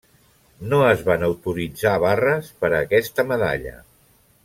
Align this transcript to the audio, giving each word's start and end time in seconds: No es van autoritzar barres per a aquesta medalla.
No 0.71 0.79
es 0.85 1.03
van 1.09 1.25
autoritzar 1.27 1.93
barres 2.07 2.51
per 2.65 2.73
a 2.73 2.83
aquesta 2.89 3.31
medalla. 3.35 3.79